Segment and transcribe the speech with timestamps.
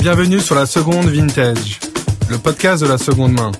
[0.00, 1.78] Bienvenue sur la seconde vintage,
[2.30, 3.52] le podcast de la seconde main.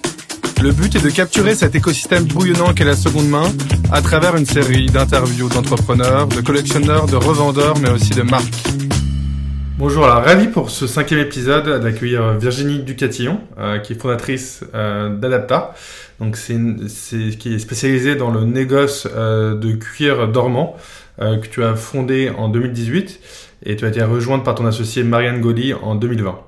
[0.62, 3.44] Le but est de capturer cet écosystème bouillonnant qu'est la seconde main
[3.92, 8.68] à travers une série d'interviews d'entrepreneurs, de collectionneurs, de revendeurs, mais aussi de marques.
[9.76, 15.14] Bonjour, alors ravi pour ce cinquième épisode d'accueillir Virginie Ducatillon, euh, qui est fondatrice euh,
[15.14, 15.74] d'Adapta.
[16.20, 16.56] Donc c'est
[17.38, 20.76] qui est spécialisée dans le négoce euh, de cuir dormant
[21.18, 23.20] que tu as fondé en 2018
[23.64, 26.38] et tu as été rejointe par ton associé Marianne Goli en 2020.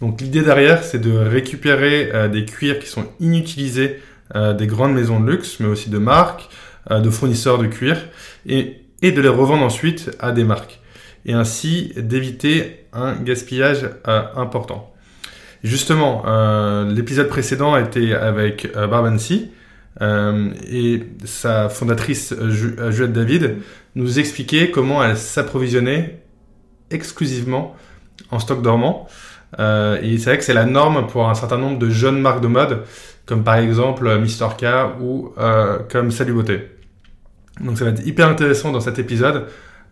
[0.00, 4.00] Donc l'idée derrière, c'est de récupérer des cuirs qui sont inutilisés
[4.34, 6.48] des grandes maisons de luxe, mais aussi de marques,
[6.90, 7.96] de fournisseurs de cuir,
[8.44, 10.80] et, et de les revendre ensuite à des marques
[11.26, 14.92] et ainsi d'éviter un gaspillage euh, important.
[15.62, 19.50] Justement, euh, l'épisode précédent été avec euh, Barbancy
[20.00, 23.58] et sa fondatrice Juliette David
[23.94, 26.23] nous expliquait comment elle s'approvisionnait
[26.94, 27.76] exclusivement
[28.30, 29.06] en stock dormant.
[29.58, 32.48] et c'est vrai que c'est la norme pour un certain nombre de jeunes marques de
[32.48, 32.84] mode,
[33.26, 35.34] comme par exemple Mister K ou
[35.90, 36.70] comme Salut Beauté.
[37.60, 39.46] Donc ça va être hyper intéressant dans cet épisode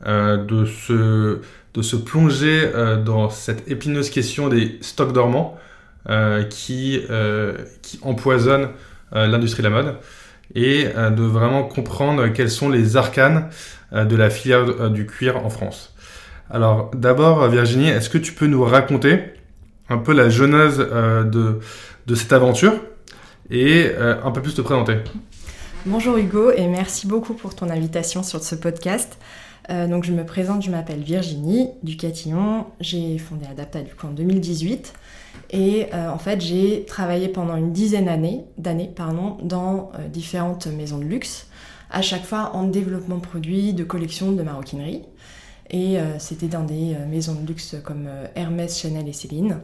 [0.07, 1.39] euh, de, se,
[1.75, 5.57] de se plonger euh, dans cette épineuse question des stocks dormants
[6.09, 7.01] euh, qui,
[7.83, 8.71] qui empoisonnent
[9.13, 9.97] l'industrie de la mode
[10.55, 13.49] et de vraiment comprendre quels sont les arcanes
[13.93, 15.95] de la filière du cuir en France.
[16.53, 19.19] Alors d'abord Virginie, est-ce que tu peux nous raconter
[19.89, 21.59] un peu la genèse de,
[22.07, 22.75] de cette aventure
[23.51, 24.99] et un peu plus te présenter?
[25.85, 29.19] Bonjour Hugo et merci beaucoup pour ton invitation sur ce podcast.
[29.71, 34.11] Euh, donc je me présente, je m'appelle Virginie Ducatillon, j'ai fondé Adapta du coup en
[34.11, 34.93] 2018
[35.51, 38.07] et euh, en fait j'ai travaillé pendant une dizaine
[38.59, 41.49] d'années pardon, dans euh, différentes maisons de luxe,
[41.91, 45.03] à chaque fois en développement de produits, de collections, de maroquinerie.
[45.73, 49.61] Et c'était dans des maisons de luxe comme Hermès, Chanel et Céline.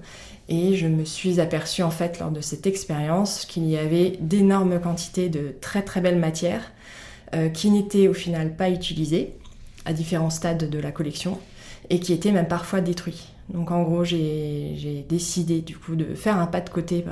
[0.49, 4.81] Et je me suis aperçue en fait lors de cette expérience qu'il y avait d'énormes
[4.81, 6.73] quantités de très très belles matières
[7.53, 9.35] qui n'étaient au final pas utilisées
[9.85, 11.39] à différents stades de la collection
[11.91, 13.29] et qui étaient même parfois détruits.
[13.49, 17.05] Donc en gros, j'ai décidé du coup de faire un pas de côté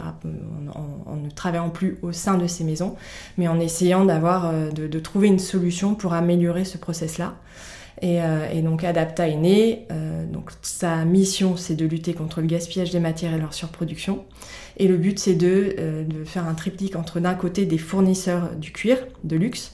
[0.75, 2.95] en, ne travaillant plus au sein de ces maisons,
[3.39, 7.35] mais en essayant d'avoir euh, de, trouver une solution pour améliorer ce process-là.
[8.03, 9.87] Et, euh, donc Adapta est né.
[9.91, 14.25] Euh, donc sa mission, c'est de lutter contre le gaspillage des matières et leur surproduction.
[14.77, 18.73] Et le but, c'est de, de faire un triptyque entre d'un côté des fournisseurs du
[18.73, 19.73] cuir de luxe,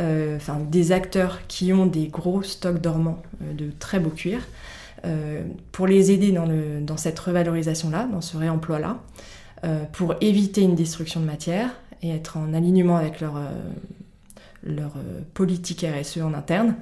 [0.00, 4.42] euh, enfin des acteurs qui ont des gros stocks dormants euh, de très beaux cuirs,
[5.04, 8.98] euh, pour les aider dans cette revalorisation-là, dans ce réemploi-là,
[9.92, 11.70] pour éviter une destruction de matière
[12.02, 13.40] et être en alignement avec leur,
[14.64, 14.92] leur
[15.34, 16.74] politique RSE en interne.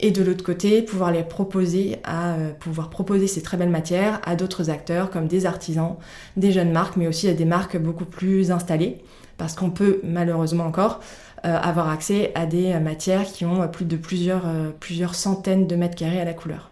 [0.00, 4.36] Et de l'autre côté, pouvoir les proposer à pouvoir proposer ces très belles matières à
[4.36, 5.96] d'autres acteurs comme des artisans,
[6.36, 8.98] des jeunes marques, mais aussi à des marques beaucoup plus installées,
[9.36, 11.00] parce qu'on peut malheureusement encore
[11.44, 15.76] euh, avoir accès à des matières qui ont plus de plusieurs, euh, plusieurs centaines de
[15.76, 16.70] mètres carrés à la couleur.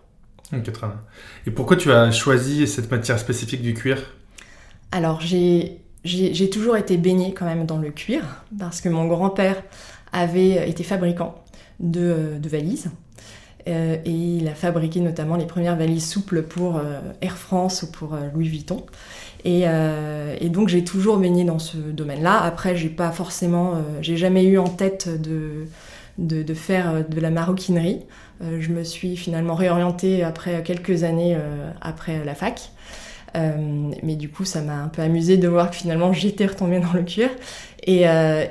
[0.53, 1.01] Ok, très bien.
[1.47, 4.15] Et pourquoi tu as choisi cette matière spécifique du cuir?
[4.91, 8.23] Alors, j'ai toujours été baignée quand même dans le cuir,
[8.59, 9.63] parce que mon grand-père
[10.13, 11.35] avait été fabricant
[11.81, 12.91] de, de valises.
[13.69, 16.81] Euh, et il a fabriqué notamment les premières valises souples pour
[17.21, 18.85] Air France ou pour Louis Vuitton.
[19.47, 22.41] Euh, et, donc j'ai toujours baigné dans ce domaine-là.
[22.43, 25.67] Après, j'ai pas forcément, euh, j'ai jamais eu en tête de,
[26.19, 28.01] de, faire euh, de la maroquinerie.
[28.41, 31.37] je me suis finalement réorientée après quelques années
[31.81, 32.73] après la fac.
[33.35, 36.93] Mais du coup, ça m'a un peu amusé de voir que finalement j'étais retombée dans
[36.93, 37.31] le cuir.
[37.85, 38.03] Et,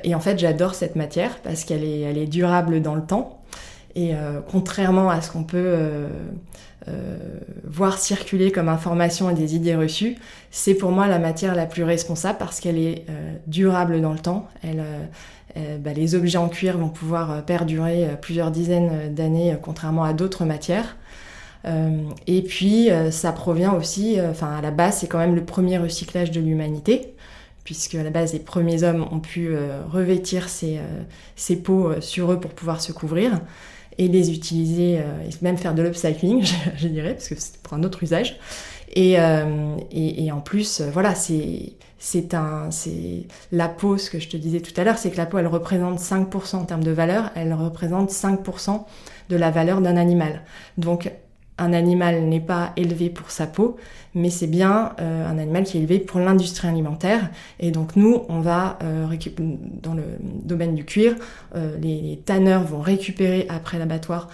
[0.03, 3.41] et en fait, j'adore cette matière parce qu'elle est, elle est durable dans le temps.
[3.95, 4.13] Et
[4.49, 6.07] contrairement à ce qu'on peut
[6.87, 7.15] euh,
[7.63, 10.15] voir circuler comme information et des idées reçues,
[10.49, 14.19] c'est pour moi la matière la plus responsable parce qu'elle est euh, durable dans le
[14.19, 14.47] temps.
[14.63, 14.83] Elle,
[15.57, 20.43] euh, bah, les objets en cuir vont pouvoir perdurer plusieurs dizaines d'années, contrairement à d'autres
[20.43, 20.95] matières.
[21.63, 26.31] Et puis, ça provient aussi, enfin, à la base, c'est quand même le premier recyclage
[26.31, 27.13] de l'humanité,
[27.63, 29.55] puisque à la base, les premiers hommes ont pu
[29.91, 30.79] revêtir ces,
[31.35, 33.41] ces peaux sur eux pour pouvoir se couvrir
[33.97, 36.43] et les utiliser, euh, et même faire de l'upcycling,
[36.75, 38.39] je, dirais, parce que c'est pour un autre usage.
[38.93, 44.19] Et, euh, et, en plus, euh, voilà, c'est c'est un c'est la peau, ce que
[44.19, 46.83] je te disais tout à l'heure, c'est que la peau, elle représente 5% en termes
[46.83, 48.83] de valeur, elle représente 5%
[49.29, 50.41] de la valeur d'un animal.
[50.77, 51.11] Donc
[51.61, 53.77] un animal n'est pas élevé pour sa peau,
[54.15, 57.29] mais c'est bien euh, un animal qui est élevé pour l'industrie alimentaire.
[57.59, 59.05] Et donc nous, on va, euh,
[59.83, 61.15] dans le domaine du cuir,
[61.55, 64.27] euh, les, tanneurs vont récupérer après l'abattoir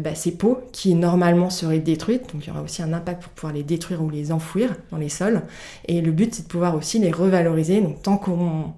[0.00, 2.32] bah, ces peaux qui normalement seraient détruites.
[2.32, 4.96] Donc il y aura aussi un impact pour pouvoir les détruire ou les enfouir dans
[4.96, 5.42] les sols.
[5.88, 7.80] Et le but, c'est de pouvoir aussi les revaloriser.
[7.80, 8.72] Donc tant qu'on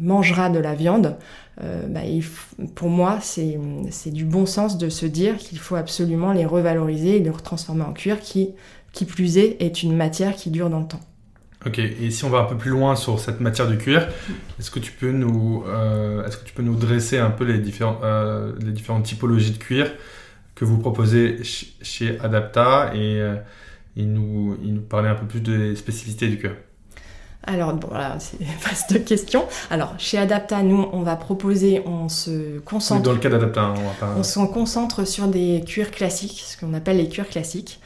[0.00, 1.16] mangera de la viande,
[1.62, 2.00] euh, bah,
[2.74, 7.18] pour moi, c'est du bon sens de se dire qu'il faut absolument les revaloriser et
[7.20, 8.50] les transformer en cuir qui,
[8.92, 11.00] qui plus est, est une matière qui dure dans le temps.
[11.64, 14.08] Ok, et si on va un peu plus loin sur cette matière du cuir,
[14.58, 17.62] est-ce que tu peux nous, euh, est-ce que tu peux nous dresser un peu les,
[17.82, 19.92] euh, les différentes typologies de cuir
[20.56, 23.20] que vous proposez chez Adapta et,
[23.96, 26.56] et nous, et nous parler un peu plus des spécificités du cuir?
[27.44, 29.46] Alors, bon, voilà, c'est vaste question.
[29.70, 33.02] Alors, chez Adapta, nous, on va proposer, on se concentre.
[33.02, 34.14] dans le cas d'Adapta, hein, on va pas.
[34.16, 37.80] On se concentre sur des cuirs classiques, ce qu'on appelle les cuirs classiques.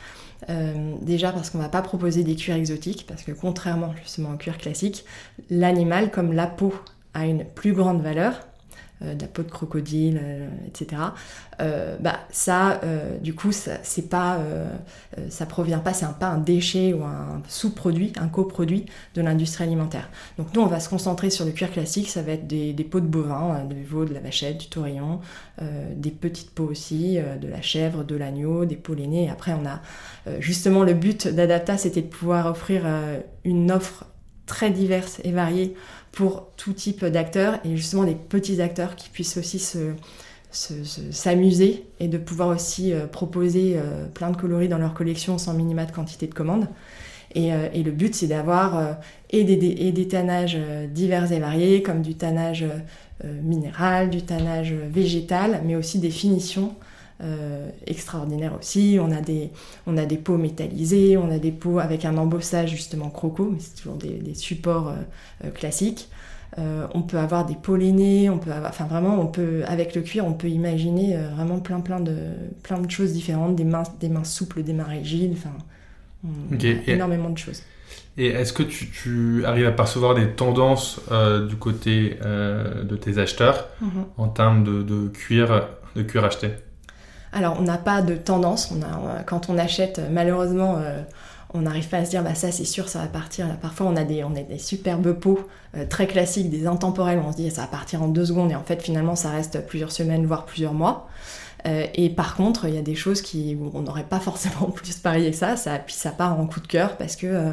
[0.51, 4.33] Euh, déjà parce qu'on ne va pas proposer des cuirs exotiques, parce que contrairement justement
[4.35, 5.05] au cuir classique,
[5.51, 6.75] l'animal, comme la peau,
[7.15, 8.35] a une plus grande valeur,
[9.03, 11.03] euh, de la peau de crocodile, euh, etc.
[11.61, 12.81] Euh, bah ça,
[13.23, 14.39] du coup, ça c'est pas,
[15.29, 20.09] ça provient pas, c'est pas un déchet ou un sous-produit, un coproduit de l'industrie alimentaire.
[20.39, 22.09] Donc nous, on va se concentrer sur le cuir classique.
[22.09, 25.21] Ça va être des, peaux de bovin, du veau, de la vachette, du taurillon,
[25.95, 29.31] des petites peaux aussi, de la chèvre, de l'agneau, des peaux lainées.
[29.31, 29.81] après, on a
[30.41, 32.85] justement le but d'Adapta, c'était de pouvoir offrir
[33.45, 34.05] une offre
[34.47, 35.75] très diverse et variée
[36.17, 39.93] pour tout type d'acteurs et justement des petits acteurs qui puissent aussi se,
[40.51, 45.53] s'amuser et de pouvoir aussi euh, proposer euh, plein de coloris dans leur collection sans
[45.53, 46.69] minima de quantité de commandes.
[47.35, 48.97] Et, euh, le but, c'est d'avoir
[49.31, 50.57] des, et, des, tannages
[50.91, 52.65] divers et variés, comme du tannage
[53.23, 56.75] minéral, du tannage végétal, mais aussi des finitions
[57.87, 58.99] extraordinaires aussi.
[59.01, 59.51] On a, des,
[59.87, 63.59] on a des pots métallisés, on a des pots avec un embossage justement croco, mais
[63.61, 64.93] c'est toujours des, des supports
[65.55, 66.09] classiques.
[66.59, 70.01] Euh, on peut avoir des pollinés, on peut avoir, enfin vraiment, on peut, avec le
[70.01, 72.17] cuir, on peut imaginer euh, vraiment plein, plein de,
[72.63, 75.51] plein de choses différentes, des mains, des mains souples, des mains rigides, enfin,
[76.87, 77.63] énormément de choses.
[78.17, 83.69] Et est-ce que tu, arrives à percevoir des tendances euh, du côté de tes acheteurs
[83.83, 84.07] mhm.
[84.17, 86.49] en termes de, cuir, de cuir acheté?
[87.37, 88.73] Alors, on n'a pas de tendance.
[89.27, 90.79] Quand on achète, malheureusement,
[91.55, 93.47] on n'arrive pas à se dire bah ça c'est sûr ça va partir.
[93.59, 94.25] Parfois on a des,
[94.59, 98.09] superbes peaux euh, très classiques, des intemporels où on se dit ça va partir en
[98.09, 101.09] deux secondes et en fait finalement ça reste plusieurs semaines voire plusieurs mois.
[101.65, 104.71] Euh, et par contre il y a des choses qui où on n'aurait pas forcément
[104.71, 107.53] plus parié que ça, ça puis ça part en coup de cœur parce que euh,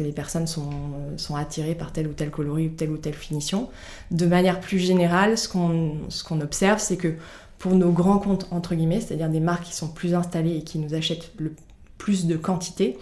[0.00, 3.70] les personnes sont, attirées par tel ou tel coloris ou telle ou telle finition.
[4.10, 7.14] De manière plus générale, ce qu'on observe c'est que
[7.60, 10.78] pour nos grands comptes entre guillemets, c'est-à-dire des marques qui sont plus installées et qui
[10.78, 11.54] nous achètent le
[11.98, 12.98] plus de quantité,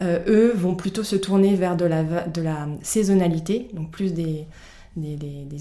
[0.00, 4.46] euh, eux vont plutôt se tourner vers de la, saisonnalité, donc plus des,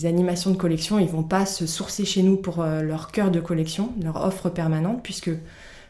[0.05, 0.97] animations de collection.
[0.97, 4.49] Ils vont pas se sourcer chez nous pour euh, leur cœur de collection, leur offre
[4.49, 5.31] permanente, puisque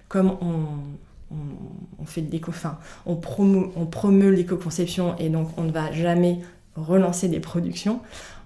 [0.10, 6.40] comme on, fait de l'éco, enfin, on promeut l'éco-conception et donc on ne va jamais
[6.76, 8.00] relancer des productions,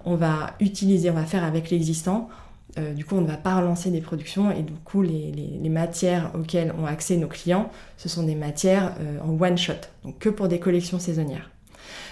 [0.04, 2.30] on va utiliser, on va faire avec l'existant,
[2.78, 6.32] euh, du coup, on ne va pas relancer des productions et du coup, les, matières
[6.36, 9.74] auxquelles ont accès nos clients, ce sont des matières euh, en one shot,
[10.04, 11.50] donc que pour des collections saisonnières.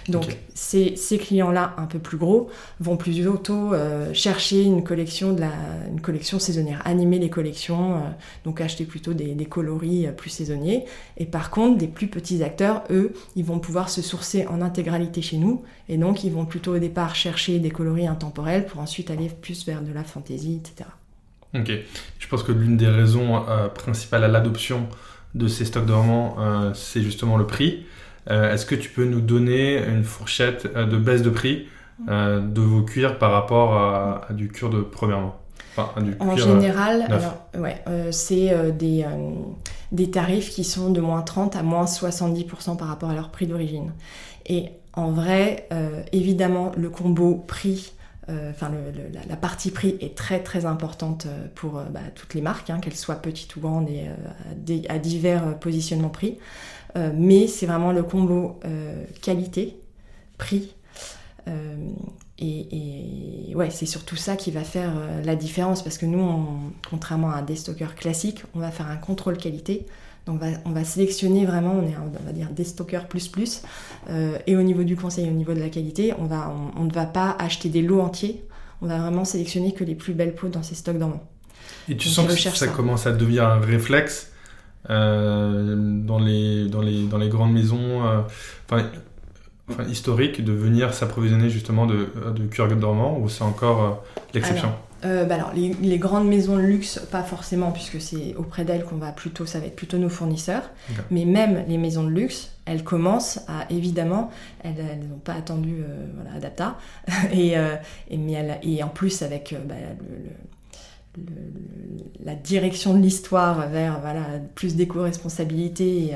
[0.08, 5.52] Donc ces, clients-là, un peu plus gros, vont plutôt euh, chercher une collection, de la,
[5.90, 8.00] une collection saisonnière, animer les collections, euh,
[8.44, 10.84] donc acheter plutôt des, coloris euh, plus saisonniers.
[11.16, 15.22] Et par contre, des plus petits acteurs, eux, ils vont pouvoir se sourcer en intégralité
[15.22, 19.10] chez nous, et donc ils vont plutôt au départ chercher des coloris intemporels pour ensuite
[19.10, 20.90] aller plus vers de la fantaisie, etc.
[21.54, 21.70] Ok,
[22.18, 23.44] je pense que l'une des raisons
[23.76, 24.88] principales à l'adoption
[25.36, 26.36] de ces stocks dormants,
[26.74, 27.84] c'est justement le prix.
[28.30, 31.66] Euh, est-ce que tu peux nous donner une fourchette euh, de baisse de prix
[32.08, 35.36] euh, de vos cuirs par rapport à, du cuir de premièrement
[35.76, 37.06] En général,
[38.10, 39.04] c'est des,
[39.92, 43.46] des tarifs qui sont de moins 30 à moins 70% par rapport à leur prix
[43.46, 43.92] d'origine.
[44.46, 45.68] Et en vrai,
[46.12, 47.92] évidemment, le combo prix
[48.26, 48.70] enfin
[49.28, 53.16] la, partie prix est très très importante pour bah, toutes les marques, hein, qu'elles soient
[53.16, 54.08] petites ou grandes et
[54.88, 56.38] à, divers positionnements prix.
[56.96, 59.76] Euh, mais c'est vraiment le combo euh, qualité,
[60.38, 60.74] prix.
[61.48, 61.76] Euh,
[62.38, 64.92] et, ouais, c'est surtout ça qui va faire
[65.24, 69.38] la différence parce que nous, contrairement à des stockers classiques, on va faire un contrôle
[69.38, 69.86] qualité.
[70.26, 73.28] Donc on va, on va sélectionner vraiment, on est on va dire des stockers plus
[73.28, 73.62] plus.
[74.46, 77.06] et au niveau du conseil, au niveau de la qualité, on, va, on, ne va
[77.06, 78.44] pas acheter des lots entiers.
[78.82, 81.24] On va vraiment sélectionner que les plus belles peaux dans ces stocks dormants.
[81.88, 84.33] Et tu sens que ça, commence à devenir un réflexe
[84.88, 88.02] dans, les, dans, les, dans les grandes maisons
[88.68, 88.84] enfin,
[89.88, 94.72] historiques de venir s'approvisionner justement de, de cuir dormant ou c'est encore l'exception
[95.04, 98.96] euh, bah alors, les, grandes maisons de luxe, pas forcément, puisque c'est auprès d'elles qu'on
[98.96, 100.70] va plutôt, ça va être plutôt nos fournisseurs.
[101.10, 104.30] Mais même les maisons de luxe, elles commencent à, évidemment,
[104.62, 104.74] elles
[105.10, 106.78] n'ont pas attendu euh, voilà, Adapta,
[107.32, 107.76] et, euh,
[108.08, 109.74] et, mais et en plus avec bah,
[112.24, 116.14] la direction de l'histoire vers voilà, plus d'éco-responsabilité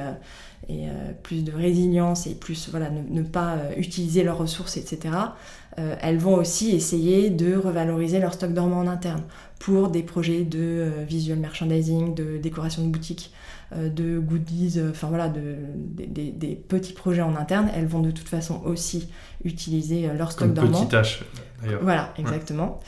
[0.68, 0.86] et, et
[1.22, 5.14] plus de résilience et plus voilà, ne pas utiliser leurs ressources, etc.
[5.78, 9.22] Euh, elles vont aussi essayer de revaloriser leur stock dormant en interne
[9.58, 13.32] pour des projets de euh, visual merchandising, de décoration de boutique,
[13.72, 15.56] euh, de goodies, enfin voilà, de,
[15.94, 17.70] des petits projets en interne.
[17.74, 19.08] Elles vont de toute façon aussi
[19.44, 20.86] utiliser leur stock Comme dormant.
[20.86, 21.24] Petite
[21.82, 22.78] voilà, exactement.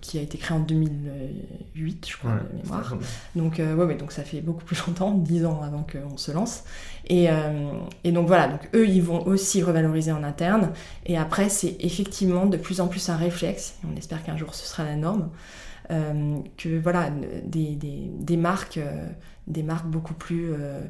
[0.00, 2.96] qui a été créé en 2008, je crois, de mémoire.
[3.36, 6.64] Donc, ouais, ouais, donc ça fait beaucoup plus longtemps, 10 ans avant qu'on se lance.
[7.08, 7.28] Et,
[8.02, 10.72] et, donc voilà, donc eux, ils vont aussi revaloriser en interne.
[11.04, 14.54] Et après, c'est effectivement de plus en plus un réflexe, et on espère qu'un jour
[14.54, 15.30] ce sera la norme,
[15.90, 17.10] euh, que voilà,
[17.44, 19.06] des, des, des marques, euh,
[19.46, 20.80] des marques beaucoup plus, euh,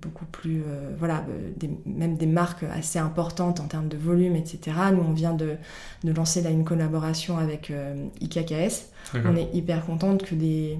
[0.00, 0.62] beaucoup plus,
[0.98, 1.24] voilà,
[1.56, 4.76] des, même des marques assez importantes en termes de volume, etc.
[4.92, 5.56] Nous, on vient de,
[6.04, 7.72] de lancer là une collaboration avec
[8.20, 8.90] IKKS.
[9.14, 10.78] On est hyper contente que des,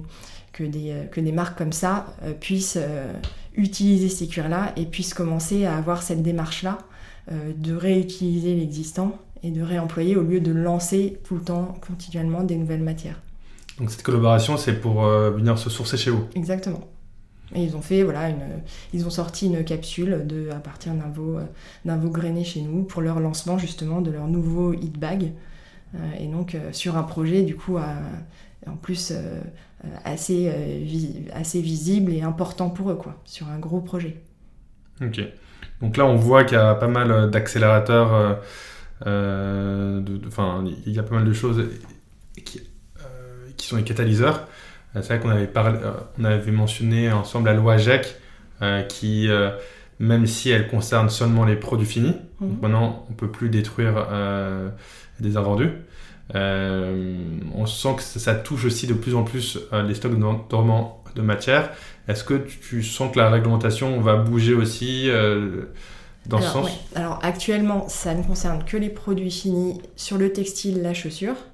[0.51, 2.79] que des, que des marques comme ça puissent
[3.55, 6.79] utiliser ces cuirs-là et puissent commencer à avoir cette démarche-là
[7.31, 12.55] de réutiliser l'existant et de réemployer au lieu de lancer tout le temps, continuellement, des
[12.55, 13.19] nouvelles matières.
[13.77, 16.87] Donc cette collaboration, c'est pour euh, venir se sourcer chez vous Exactement.
[17.55, 18.31] Ils ont fait, voilà,
[18.93, 21.43] ils ont sorti une capsule de, à partir d'un veau, euh,
[21.85, 25.33] d'un veau grainé chez nous pour leur lancement justement de leur nouveau hit bag.
[25.93, 29.13] Euh, et donc sur un projet du coup en plus
[30.05, 30.51] assez,
[31.33, 34.21] assez visible et important pour eux, quoi, sur un gros projet.
[35.01, 35.21] Ok.
[35.81, 38.39] Donc là, on voit qu'il y a pas mal d'accélérateurs
[39.05, 41.65] euh, enfin, il y a pas mal de choses
[42.45, 44.47] qui, euh, qui sont les catalyseurs.
[44.95, 45.79] Euh, c'est vrai qu'on avait, parlé,
[46.19, 48.15] on avait mentionné ensemble la loi GEC
[48.87, 49.27] qui,
[49.99, 52.59] même si elle concerne seulement les produits finis, mhm.
[52.61, 54.07] maintenant on ne peut plus détruire
[55.19, 55.71] des invendus.
[56.33, 60.17] on sent que ça, touche aussi de plus en plus les stocks
[60.49, 61.71] dormants de matière.
[62.07, 65.09] Est-ce que tu, sens que la réglementation va bouger aussi
[66.25, 70.31] dans alors, ce sens Alors actuellement, ça ne concerne que les produits finis sur le
[70.31, 71.52] textile, la chaussure, euh,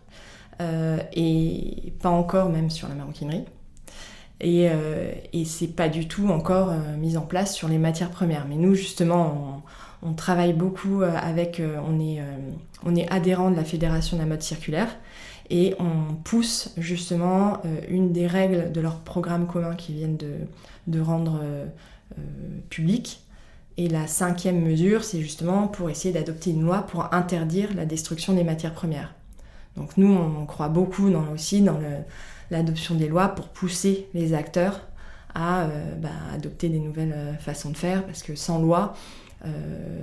[0.59, 3.45] et pas encore même sur la maroquinerie.
[4.41, 5.11] Et, euh,
[5.45, 8.45] c'est pas du tout encore euh, mis en place sur les matières premières.
[8.47, 9.63] Mais nous, justement,
[10.01, 11.61] on, travaille beaucoup avec.
[11.61, 12.21] on, est,
[12.85, 14.95] on adhérent de la Fédération de la mode circulaire
[15.49, 20.17] et on pousse justement une des règles de leur programme commun qu'ils viennent
[20.87, 21.41] de rendre
[22.69, 23.21] public
[23.79, 28.33] et la cinquième mesure, c'est justement pour essayer d'adopter une loi pour interdire la destruction
[28.33, 29.13] des matières premières.
[29.79, 31.79] Donc nous, on croit beaucoup dans, aussi dans
[32.51, 34.81] l'adoption des lois pour pousser les acteurs
[35.33, 38.93] à euh, bah, adopter des nouvelles euh, façons de faire, parce que sans loi,
[39.45, 39.50] euh,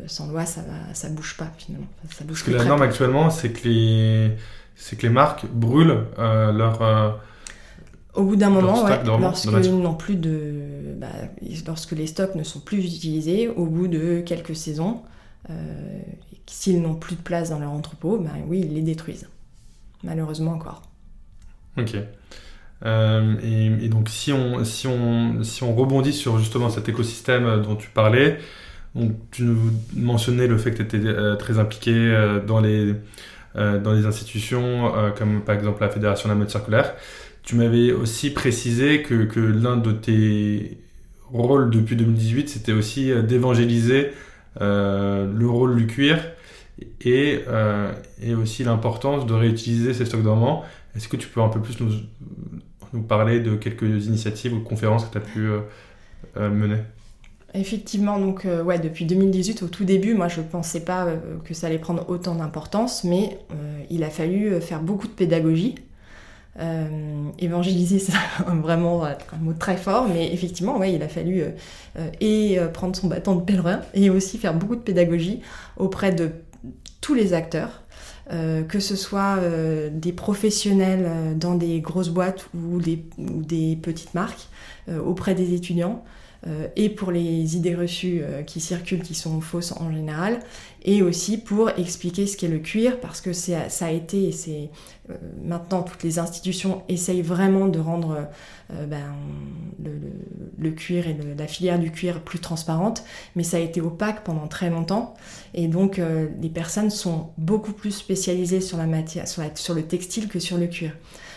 [0.06, 1.88] sans loi, ça ne bouge pas finalement.
[2.11, 4.37] Ça bouge parce que la norme actuellement, c'est que les
[4.76, 7.21] c'est que les marques brûlent leur
[8.16, 8.87] au bout d'un moment,
[9.21, 9.50] lorsque
[9.99, 11.09] plus de, bah,
[11.66, 15.02] lorsque les stocks ne sont plus utilisés, au bout de quelques saisons,
[15.50, 16.00] euh,
[16.47, 19.28] s'ils n'ont plus de place dans leur entrepôt, bah, oui, ils les détruisent.
[20.06, 20.82] Malheureusement encore.
[21.76, 21.96] Ok.
[22.84, 27.76] Euh, et, donc si on, si, on, si on rebondit sur justement cet écosystème dont
[27.76, 28.38] tu parlais,
[29.30, 31.92] tu nous mentionnais le fait que tu étais euh, très impliqué
[32.46, 32.94] dans, les,
[33.54, 36.94] dans les institutions comme par exemple la Fédération de la mode circulaire.
[37.42, 40.78] Tu m'avais aussi précisé que, que l'un de tes
[41.32, 44.12] rôles depuis 2018, c'était aussi euh, d'évangéliser
[44.60, 46.18] euh, le rôle du cuir
[47.00, 47.92] et, euh,
[48.23, 50.64] et aussi l'importance de réutiliser ces stocks dormants.
[50.97, 55.12] Est-ce que tu peux un peu plus nous, parler de quelques initiatives ou conférences que
[55.12, 55.49] tu as pu
[56.40, 56.78] mener?
[57.52, 61.09] Effectivement, donc ouais, depuis 2018, au tout début, moi je ne pensais pas
[61.45, 63.38] que ça allait prendre autant d'importance, mais
[63.90, 65.75] il a fallu faire beaucoup de pédagogie
[66.59, 68.12] euh, évangéliser, c'est
[68.62, 71.50] vraiment un mot très fort, mais effectivement, ouais, il a fallu euh,
[71.99, 75.40] euh, et prendre son bâton de pèlerin et aussi faire beaucoup de pédagogie
[75.76, 76.30] auprès de
[77.00, 77.82] tous les acteurs,
[78.30, 79.38] que ce soit
[79.92, 84.49] des professionnels dans des grosses boîtes ou des, ou des petites marques,
[85.04, 86.04] auprès des étudiants.
[86.76, 90.41] Et pour les idées reçues qui circulent, qui sont fausses en général,
[90.85, 94.71] et aussi pour expliquer ce qu'est le cuir, parce que ça a été, et c'est
[95.43, 98.29] maintenant toutes les institutions essayent vraiment de rendre
[98.71, 99.15] ben,
[100.59, 103.03] le, cuir et la filière du cuir plus transparente,
[103.35, 105.15] mais ça a été opaque pendant très longtemps,
[105.55, 106.00] et donc
[106.41, 110.59] les personnes sont beaucoup plus spécialisées sur la matière, sur, sur le textile que sur
[110.59, 110.93] le cuir.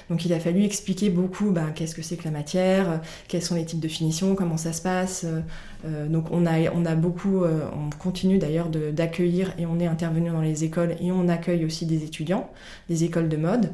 [0.09, 2.97] Donc il a fallu expliquer beaucoup ben, qu'est-ce que c'est que la matière, euh,
[3.27, 5.23] quels sont les types de finition, comment ça se passe.
[5.23, 5.41] Euh,
[5.85, 10.63] euh, donc on a, beaucoup, on continue d'ailleurs d'accueillir et on est intervenu dans les
[10.63, 12.49] écoles et on accueille aussi des étudiants,
[12.89, 13.71] des écoles de mode.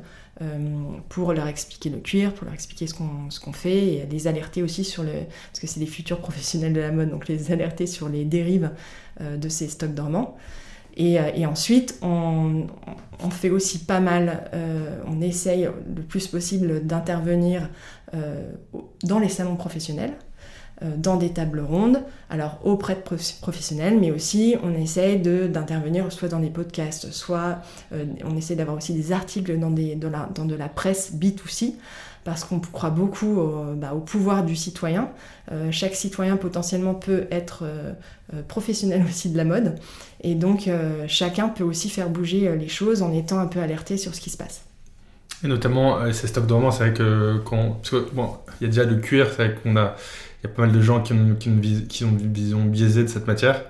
[1.09, 4.27] pour leur expliquer le cuir, pour leur expliquer ce qu'on ce qu'on fait et les
[4.27, 5.13] alerter aussi sur le
[5.47, 8.71] parce que c'est des futurs professionnels de la mode donc les alerter sur les dérives
[9.19, 10.37] de ces stocks dormants.
[10.99, 12.67] Euh, et, ensuite, on,
[13.31, 17.69] fait aussi pas mal, euh, on essaye le plus possible d'intervenir
[18.13, 18.51] euh,
[19.03, 20.13] dans les salons professionnels,
[20.81, 26.39] dans des tables rondes, alors auprès de professionnels, mais aussi on essaye d'intervenir soit dans
[26.39, 27.59] des podcasts, soit
[28.25, 31.75] on essaie d'avoir aussi des articles dans, des, dans, de la presse B2C
[32.25, 33.39] parce qu'on croit beaucoup
[33.77, 35.11] bah, au, pouvoir du citoyen.
[35.51, 37.93] Euh, chaque citoyen potentiellement peut être euh,
[38.33, 39.75] euh, professionnel aussi de la mode,
[40.21, 40.69] et donc
[41.07, 44.29] chacun peut aussi faire bouger les choses en étant un peu alerté sur ce qui
[44.29, 44.63] se passe.
[45.43, 47.79] Et notamment ces stocks dormants, c'est vrai que quand,
[48.13, 48.29] bon,
[48.59, 49.95] il y a déjà le cuir, c'est vrai qu'on a,
[50.43, 51.49] il y a pas mal de gens qui ont, qui,
[52.03, 53.63] ont, une vision biaisée de cette matière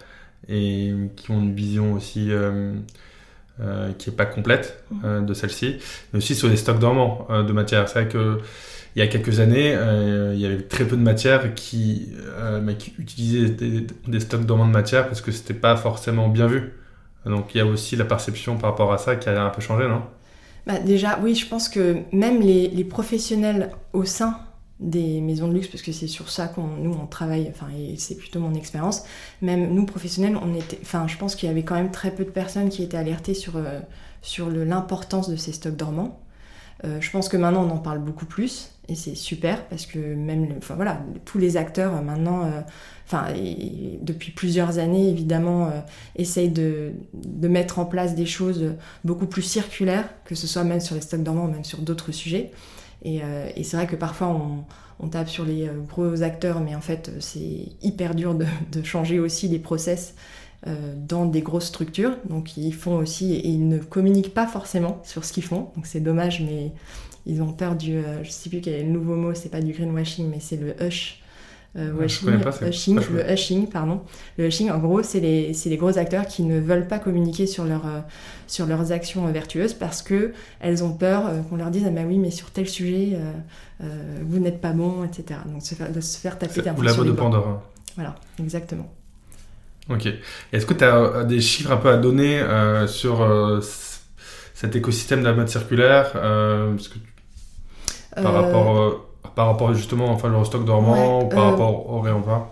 [0.48, 2.32] et qui ont une vision aussi
[3.62, 5.78] euh, qui n'est pas complète euh, de celle-ci,
[6.12, 7.88] mais aussi sur les stocks dormants euh, de matière.
[7.88, 8.40] C'est vrai que
[8.98, 9.78] il y a quelques années,
[10.34, 12.14] il y avait très peu de matière qui,
[12.80, 16.72] qui utilisaient des, stocks dormants de matière parce que c'était pas forcément bien vu.
[17.26, 19.62] Donc il y a aussi la perception par rapport à ça qui a un peu
[19.62, 20.02] changé, non?
[20.66, 24.38] Bah Déjà, oui, je pense que même les, les professionnels au sein
[24.80, 27.96] des maisons de luxe parce que c'est sur ça qu'on nous on travaille enfin et
[27.98, 29.04] c'est plutôt mon expérience.
[29.42, 32.26] Même nous professionnels on était enfin je pense qu'il y avait quand même très peu
[32.26, 33.80] de personnes qui étaient alertées sur euh,
[34.22, 36.20] sur l'importance de ces stocks dormants.
[36.84, 39.98] Euh, je pense que maintenant on en parle beaucoup plus et c'est super parce que
[39.98, 42.42] même enfin voilà tous les acteurs euh, maintenant
[43.06, 43.28] enfin
[44.02, 45.72] depuis plusieurs années évidemment
[46.18, 48.74] essayent de, de mettre en place des choses
[49.06, 52.12] beaucoup plus circulaires que ce soit même sur les stocks dormants ou même sur d'autres
[52.12, 52.52] sujets
[53.06, 54.28] euh, et, c'est vrai que parfois
[55.00, 58.46] on, tape sur les euh, gros acteurs, mais en fait c'est hyper dur de,
[58.84, 60.16] changer aussi les process
[60.68, 62.18] euh, dans des grosses structures.
[62.28, 65.70] Donc ils font aussi, et ils ne communiquent pas forcément sur ce qu'ils font.
[65.76, 66.72] Donc c'est dommage, mais
[67.26, 69.74] ils ont peur du, je sais plus quel est le nouveau mot, c'est pas du
[69.74, 71.22] greenwashing, mais c'est le hush
[71.78, 74.02] euh, le hushing, pardon.
[74.38, 77.66] Le hushing, en gros, c'est les, les, gros acteurs qui ne veulent pas communiquer sur,
[77.66, 78.00] leur, euh,
[78.48, 82.18] sur leurs actions vertueuses parce qu'elles ont peur euh, qu'on leur dise Ah, bah oui,
[82.18, 83.18] mais sur tel sujet,
[83.80, 85.42] vous n'êtes pas bon, etc.
[85.52, 87.62] Donc, se faire, de se faire taper d'un Ou la voix de Pandore.
[87.96, 88.90] Voilà, exactement.
[89.90, 90.08] Ok.
[90.54, 92.42] Est-ce que tu as des chiffres un peu à donner
[92.88, 93.28] sur
[94.54, 97.00] cet écosystème de la mode circulaire parce que,
[98.16, 102.52] par rapport par rapport justement enfin, au stock dormant ou par euh, rapport au réemploi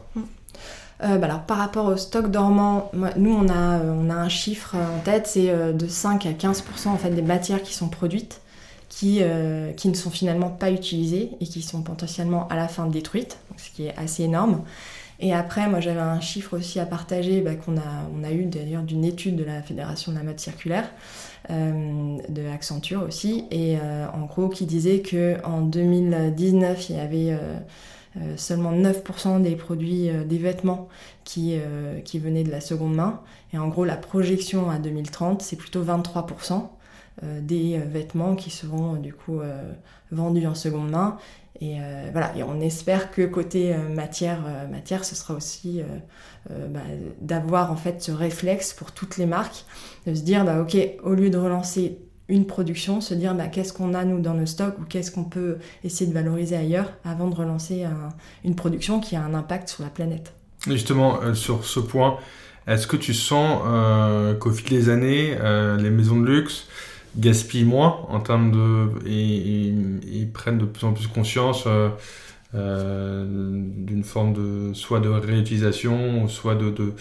[1.03, 4.29] euh, bah alors, par rapport au stock dormant, nous on a, euh, on a un
[4.29, 8.41] chiffre en tête, c'est de 5 à 15% en fait, des matières qui sont produites
[8.87, 9.21] qui,
[9.75, 13.71] qui ne sont finalement pas utilisées et qui sont potentiellement à la fin détruites, ce
[13.71, 14.61] qui est assez énorme.
[15.19, 18.45] Et après, moi j'avais un chiffre aussi à partager bah, qu'on a, on a eu
[18.45, 20.89] d'ailleurs d'une étude de la Fédération de la mode circulaire,
[21.49, 27.31] euh, de Accenture aussi, et euh, en gros qui disait qu'en 2019, il y avait
[27.31, 30.87] euh, seulement 9% des produits, des vêtements
[31.23, 31.57] qui,
[32.05, 33.21] qui venaient de la seconde main.
[33.53, 36.67] Et en gros, la projection à 2030, c'est plutôt 23%
[37.41, 39.39] des vêtements qui seront du coup
[40.11, 41.17] vendus en seconde main.
[41.61, 41.77] Et
[42.11, 45.81] voilà, et on espère que côté matière, matière, ce sera aussi
[46.51, 46.81] euh, bah,
[47.21, 49.63] d'avoir en fait ce réflexe pour toutes les marques,
[50.05, 53.71] de se dire bah ok, au lieu de relancer une production, se dire bah, qu'est-ce
[53.71, 57.29] qu'on a nous dans nos stocks ou qu'est-ce qu'on peut essayer de valoriser ailleurs avant
[57.29, 57.85] de relancer
[58.43, 60.33] une production qui a un impact sur la planète.
[60.67, 62.17] justement, euh, sur ce point,
[62.67, 65.37] est-ce que tu sens euh, qu'au fil des années,
[65.79, 66.67] les maisons de luxe
[67.17, 71.67] gaspillent moins en termes de et, prennent de plus en plus conscience
[72.55, 76.93] euh, d'une forme de soit de réutilisation, soit de,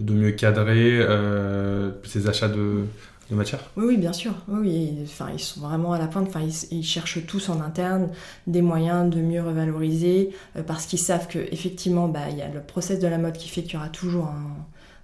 [0.00, 2.86] mieux cadrer euh, ces achats de,
[3.30, 4.32] de matière Oui, bien sûr.
[4.48, 4.94] Oui,
[5.34, 6.28] ils sont vraiment à la pointe.
[6.28, 6.40] Enfin,
[6.70, 8.08] ils, cherchent tous en interne
[8.46, 12.60] des moyens de mieux revaloriser euh, parce qu'ils savent qu'effectivement, bah, il y a le
[12.60, 14.32] process de la mode qui fait qu'il y aura toujours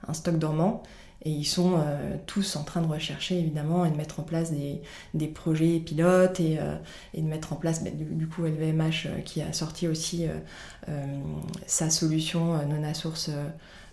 [0.08, 0.82] un stock dormant.
[1.24, 1.78] Et ils sont
[2.26, 6.58] tous en train de rechercher évidemment et de mettre en place des, projets pilotes et,
[7.14, 10.26] de mettre en place, ben, du, coup, LVMH qui a sorti aussi
[11.66, 13.30] sa solution non à source.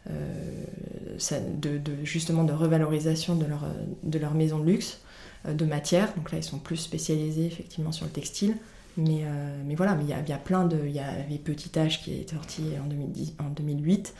[0.09, 3.65] De, justement de revalorisation de leur,
[4.01, 5.01] de leur maison de luxe
[5.47, 6.11] de matière.
[6.15, 8.55] Donc là, ils sont plus spécialisés effectivement sur le textile.
[8.99, 10.77] Mais, euh, mais voilà, il y, a, y a plein de.
[10.85, 14.13] Il y avait Petit H qui est sorti en, 2010, en 2008.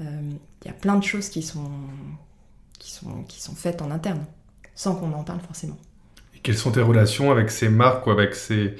[0.00, 0.04] Euh,
[0.62, 1.70] il y a plein de choses qui sont,
[2.78, 4.24] qui, sont, qui sont faites en interne,
[4.74, 5.76] sans qu'on en parle forcément.
[6.34, 8.76] Et quelles sont tes relations avec ces marques ou avec ces,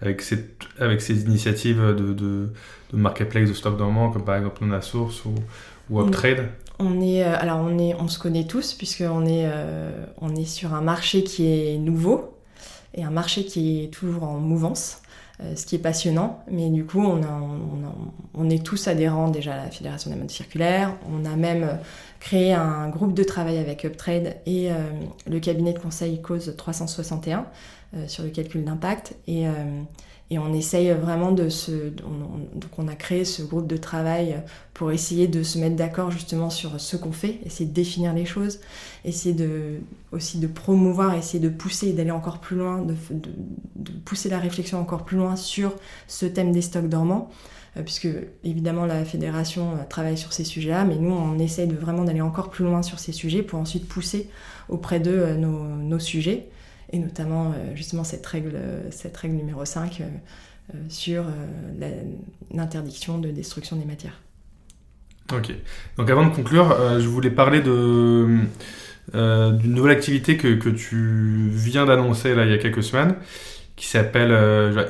[0.00, 2.52] avec ces, avec ces initiatives de, de,
[2.92, 5.34] de marketplace de stock dormant, comme par exemple Nona Source ou,
[5.90, 6.48] ou Uptrade?
[6.78, 9.48] on est, euh, alors on, est, on se connaît tous puisqu'on est,
[10.20, 12.36] on est sur un marché qui est nouveau,
[12.94, 16.42] et un marché qui est toujours en mouvance, euh, ce qui est passionnant.
[16.50, 17.02] Mais du coup,
[18.34, 20.96] on, est tous adhérents déjà à la Fédération des modes circulaires.
[21.10, 21.78] On a même
[22.20, 24.74] créé un groupe de travail avec Uptrade et euh,
[25.26, 27.46] le cabinet de conseil Cause 361
[27.94, 29.14] euh, sur le calcul d'impact.
[29.26, 29.46] Et
[30.32, 31.90] et on essaye vraiment de se.
[31.90, 34.42] donc on a créé ce groupe de travail
[34.72, 38.24] pour essayer de se mettre d'accord justement sur ce qu'on fait, essayer de définir les
[38.24, 38.60] choses,
[39.04, 39.36] essayer
[40.10, 42.94] aussi de promouvoir, essayer de pousser, d'aller encore plus loin, de,
[44.06, 45.74] pousser la réflexion encore plus loin sur
[46.08, 47.30] ce thème des stocks dormants
[47.76, 48.08] euh, puisque
[48.42, 52.22] évidemment la fédération euh, travaille sur ces sujets-là, mais nous on essaye de vraiment d'aller
[52.22, 54.30] encore plus loin sur ces sujets pour ensuite pousser
[54.68, 56.48] auprès d'eux euh, nos, sujets
[56.92, 58.58] et notamment euh, justement cette règle,
[58.90, 60.04] cette règle numéro 5 euh,
[60.74, 61.24] euh, sur
[62.50, 64.20] l'interdiction de destruction des matières.
[65.32, 65.52] Ok.
[65.96, 68.40] Donc avant de conclure, je voulais parler de
[69.12, 73.16] d'une nouvelle activité que, que tu viens d'annoncer il y a quelques semaines,
[73.74, 74.30] qui s'appelle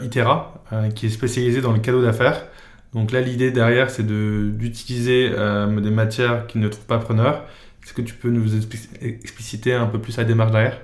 [0.03, 0.63] Itera,
[0.95, 2.47] qui est spécialisée dans le cadeau d'affaires.
[2.93, 7.47] Donc là, l'idée derrière, c'est d'utiliser des matières qui ne trouvent pas preneur.
[7.83, 10.79] Est-ce que tu peux nous expliciter un peu plus la démarche derrière?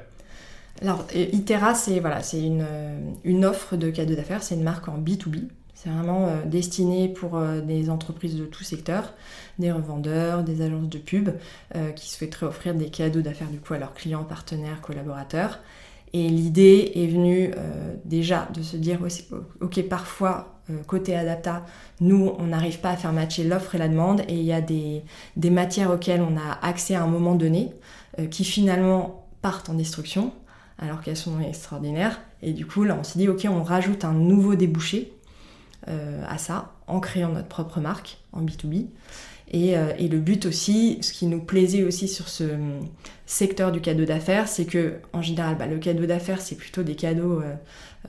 [0.81, 4.99] Alors, Itera, c'est voilà, une, euh, une offre de cadeaux d'affaires, c'est une marque en
[4.99, 5.49] B2B.
[5.75, 9.15] C'est vraiment euh, destiné pour euh, des entreprises de tout secteur,
[9.59, 11.31] des revendeurs, des agences de pub
[11.97, 15.59] qui souhaiteraient offrir des cadeaux d'affaires du coup à leurs clients, partenaires, collaborateurs.
[16.13, 17.51] Et l'idée est venue
[18.05, 19.01] déjà de se dire
[19.61, 21.67] ok, parfois côté Adapta,
[22.01, 24.61] nous on n'arrive pas à faire matcher l'offre et la demande et il y a
[24.61, 25.03] des,
[25.37, 27.73] des, matières auxquelles on a accès à un moment donné
[28.31, 30.33] qui finalement partent en destruction
[30.79, 32.21] alors qu'elles sont extraordinaires.
[32.43, 35.13] Et du coup, là, on s'est dit, ok, on rajoute un nouveau débouché
[35.89, 38.87] euh, à ça, en créant notre propre marque en B2B.
[39.55, 42.81] Euh, et, le but aussi, ce qui nous plaisait aussi sur ce hum,
[43.27, 46.95] secteur du cadeau d'affaires, c'est que en général, bah, le cadeau d'affaires, c'est plutôt des
[46.95, 47.41] cadeaux,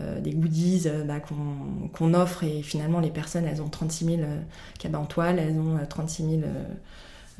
[0.01, 4.17] euh, des goodies bah, qu'on offre et finalement les personnes, elles ont 36 000
[4.77, 6.41] cabas en toile, elles ont 36 000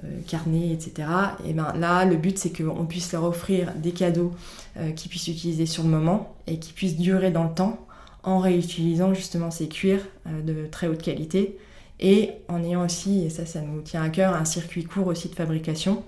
[0.06, 1.10] euh, carnet, etc.
[1.46, 4.32] Et ben là, le but c'est qu'on puisse leur offrir des cadeaux
[4.78, 7.86] euh, qu'ils puissent utiliser sur le moment et qui puissent durer dans le temps
[8.24, 11.58] en réutilisant justement ces cuirs euh, de très haute qualité
[12.00, 15.28] et en ayant aussi, et ça ça nous tient à cœur, un circuit court aussi
[15.28, 16.02] de fabrication.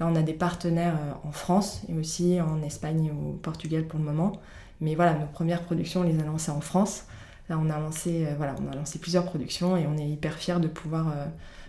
[0.00, 4.00] Là on a des partenaires en France et aussi en Espagne et au Portugal pour
[4.00, 4.32] le moment.
[4.80, 7.04] Mais voilà, nos premières productions on les a lancées en France.
[7.48, 10.58] Là on a lancé, voilà, on a lancé plusieurs productions et on est hyper fiers
[10.58, 11.12] de pouvoir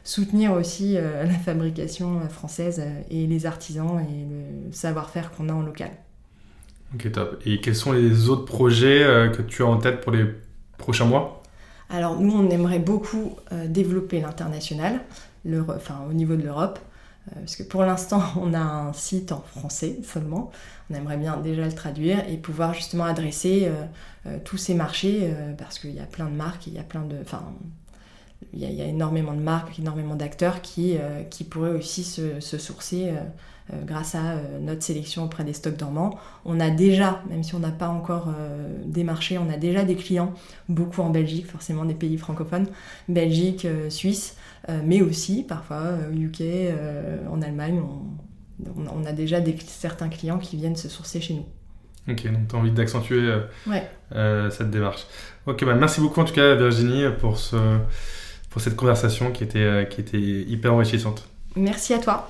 [0.08, 5.50] soutenir aussi euh, la fabrication euh, française euh, et les artisans et le savoir-faire qu'on
[5.50, 5.92] a en local.
[6.96, 7.42] Ok, top.
[7.46, 10.24] Et quels sont les autres projets que tu as en tête pour les
[10.78, 11.44] prochains mois?
[11.90, 15.02] Alors, nous, on aimerait beaucoup développer l'international,
[15.68, 16.80] enfin, au niveau de l'Europe.
[17.36, 20.50] Parce que pour l'instant, on a un site en français seulement.
[20.90, 23.70] On aimerait bien déjà le traduire et pouvoir justement adresser
[24.46, 27.18] tous ces marchés parce qu'il y a plein de marques, il y a plein de,
[27.22, 27.44] enfin,
[28.54, 33.10] il y, a, énormément de marques, énormément d'acteurs qui, euh, qui pourraient aussi se, sourcer
[33.10, 33.16] euh,
[33.74, 36.18] euh, grâce à notre sélection auprès des stocks dormants.
[36.46, 38.34] On a déjà, même si on n'a pas encore
[38.86, 40.34] des marchés, on a déjà des clients,
[40.70, 42.68] beaucoup en Belgique, forcément des pays francophones,
[43.10, 44.38] Belgique, Suisse,
[44.86, 46.44] mais aussi parfois UK,
[47.30, 47.82] en Allemagne.
[48.76, 51.46] On, a déjà des, certains clients qui viennent se sourcer chez nous.
[52.10, 53.34] Ok, donc tu as envie d'accentuer
[54.50, 55.06] cette démarche.
[55.46, 57.58] Ok, bah merci beaucoup en tout cas Virginie pour ce,
[58.60, 61.28] cette conversation qui était, euh, qui était hyper enrichissante.
[61.56, 62.30] Merci à toi.